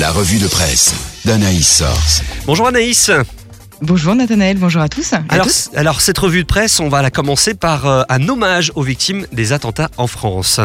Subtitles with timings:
[0.00, 0.94] La revue de presse
[1.26, 2.22] d'Anaïs Source.
[2.46, 3.10] Bonjour Anaïs.
[3.82, 5.12] Bonjour Nathanaël, bonjour à tous.
[5.12, 8.72] à Alors, alors cette revue de presse, on va la commencer par euh, un hommage
[8.76, 10.58] aux victimes des attentats en France.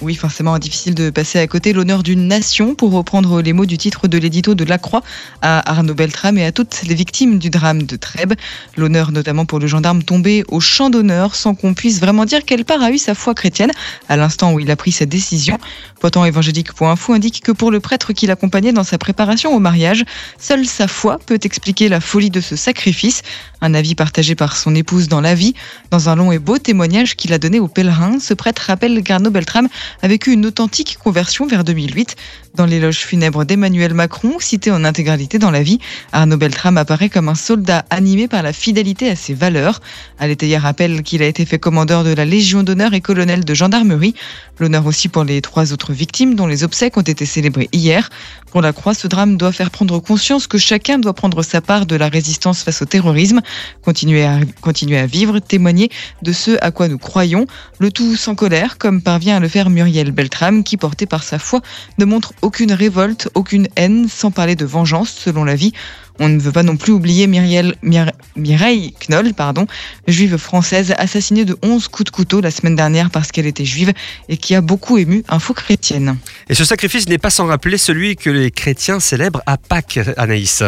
[0.00, 3.78] Oui, forcément difficile de passer à côté l'honneur d'une nation, pour reprendre les mots du
[3.78, 5.02] titre de l'édito de La Croix,
[5.40, 8.34] à Arnaud Beltrame et à toutes les victimes du drame de Trèbes.
[8.76, 12.64] L'honneur notamment pour le gendarme tombé au champ d'honneur, sans qu'on puisse vraiment dire quelle
[12.64, 13.70] part a eu sa foi chrétienne
[14.08, 15.58] à l'instant où il a pris sa décision.
[16.00, 20.04] Poitant évangélique.info indique que pour le prêtre qui l'accompagnait dans sa préparation au mariage,
[20.38, 23.22] seule sa foi peut expliquer la folie de ce sacrifice.
[23.60, 25.54] Un avis partagé par son épouse dans la vie.
[25.90, 29.30] Dans un long et beau témoignage qu'il a donné aux pèlerins, ce prêtre rappelle qu'Arnaud
[29.30, 29.68] Beltrame
[30.02, 32.16] a vécu une authentique conversion vers 2008.
[32.54, 35.80] Dans l'éloge funèbre d'Emmanuel Macron, cité en intégralité dans la vie,
[36.12, 39.80] Arnaud Beltrame apparaît comme un soldat animé par la fidélité à ses valeurs.
[40.18, 44.14] Alétaïa rappelle qu'il a été fait commandeur de la Légion d'honneur et colonel de gendarmerie.
[44.58, 48.10] L'honneur aussi pour les trois autres victimes dont les obsèques ont été célébrées hier.
[48.52, 51.86] Pour la Croix, ce drame doit faire prendre conscience que chacun doit prendre sa part
[51.86, 53.40] de la résistance face au terrorisme,
[53.82, 55.90] continuer à, continuer à vivre, témoigner
[56.22, 57.46] de ce à quoi nous croyons,
[57.80, 61.40] le tout sans colère, comme parvient à le faire Muriel Beltrame, qui, porté par sa
[61.40, 61.62] foi,
[61.98, 65.72] ne montre aucune révolte, aucune haine, sans parler de vengeance, selon la vie.
[66.20, 69.32] On ne veut pas non plus oublier Mireille Knoll,
[70.06, 73.92] juive française, assassinée de 11 coups de couteau la semaine dernière parce qu'elle était juive
[74.28, 76.16] et qui a beaucoup ému Info chrétienne.
[76.48, 80.62] Et ce sacrifice n'est pas sans rappeler celui que les chrétiens célèbrent à Pâques, Anaïs.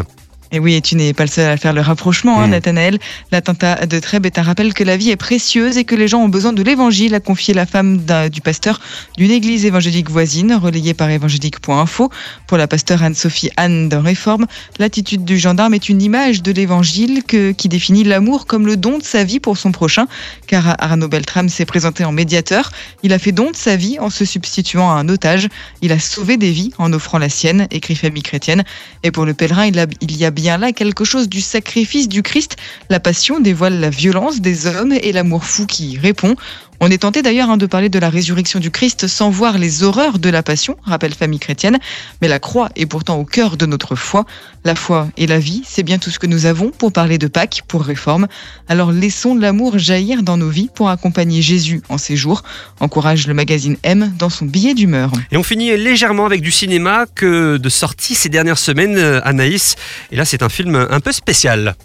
[0.53, 2.51] Et oui, et tu n'es pas le seul à faire le rapprochement, hein, Mm.
[2.51, 2.99] Nathanaël.
[3.33, 6.21] L'attentat de Trèbes est un rappel que la vie est précieuse et que les gens
[6.21, 8.81] ont besoin de l'évangile, a confié la femme du pasteur
[9.17, 12.11] d'une église évangélique voisine, relayée par évangélique.info.
[12.47, 14.47] Pour la pasteur Anne-Sophie Anne de Réforme,
[14.79, 19.03] l'attitude du gendarme est une image de l'évangile qui définit l'amour comme le don de
[19.03, 20.07] sa vie pour son prochain.
[20.47, 22.71] Car Arnaud Beltrame s'est présenté en médiateur.
[23.03, 25.49] Il a fait don de sa vie en se substituant à un otage.
[25.83, 28.63] Il a sauvé des vies en offrant la sienne, écrit Famille chrétienne.
[29.03, 32.09] Et pour le pèlerin, il, a- il y a bien là quelque chose du sacrifice
[32.09, 32.57] du Christ.
[32.91, 36.37] La passion dévoile la violence des hommes et l'amour fou qui y répond.
[36.81, 39.83] On est tenté d'ailleurs hein, de parler de la résurrection du Christ sans voir les
[39.83, 41.79] horreurs de la passion, rappelle Famille chrétienne.
[42.21, 44.25] Mais la croix est pourtant au cœur de notre foi.
[44.65, 47.29] La foi et la vie, c'est bien tout ce que nous avons pour parler de
[47.29, 48.27] Pâques, pour réforme.
[48.69, 52.43] Alors laissons l'amour jaillir dans nos vies pour accompagner Jésus en ces jours.
[52.81, 55.13] Encourage le magazine M dans son billet d'humeur.
[55.31, 59.77] Et on finit légèrement avec du cinéma que de sortie ces dernières semaines, euh, Anaïs.
[60.11, 61.77] Et là, c'est un film un peu spécial.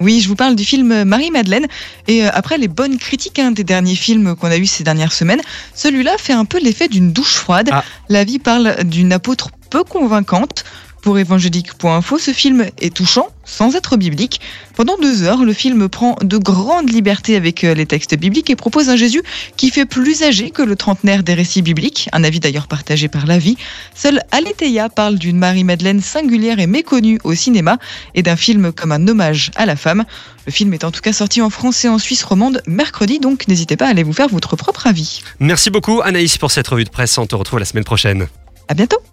[0.00, 1.66] Oui, je vous parle du film Marie-Madeleine.
[2.08, 5.12] Et euh, après les bonnes critiques hein, des derniers films qu'on a eus ces dernières
[5.12, 5.40] semaines,
[5.74, 7.70] celui-là fait un peu l'effet d'une douche froide.
[7.72, 7.84] Ah.
[8.08, 10.64] La vie parle d'une apôtre peu convaincante.
[11.04, 14.40] Pour évangélique.info, ce film est touchant, sans être biblique.
[14.74, 18.56] Pendant deux heures, le film prend de grandes libertés avec euh, les textes bibliques et
[18.56, 19.22] propose un Jésus
[19.58, 23.26] qui fait plus âgé que le trentenaire des récits bibliques, un avis d'ailleurs partagé par
[23.26, 23.58] la vie.
[23.94, 27.76] Seul Aletheia parle d'une Marie-Madeleine singulière et méconnue au cinéma
[28.14, 30.04] et d'un film comme un hommage à la femme.
[30.46, 33.46] Le film est en tout cas sorti en France et en Suisse romande mercredi, donc
[33.46, 35.20] n'hésitez pas à aller vous faire votre propre avis.
[35.38, 37.18] Merci beaucoup, Anaïs, pour cette revue de presse.
[37.18, 38.26] On te retrouve la semaine prochaine.
[38.68, 39.04] À bientôt!